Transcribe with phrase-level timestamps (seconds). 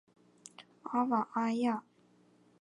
[0.81, 1.83] 阿法埃娅。